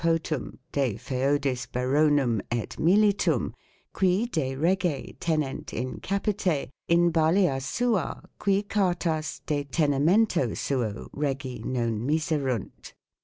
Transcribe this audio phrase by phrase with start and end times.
[0.71, 3.53] de feodis Baron um et militum
[3.93, 11.61] qui de rege tenent in capite in Ballia sua qui Cartas de Tenemento suo Regi
[11.63, 12.93] non miserunt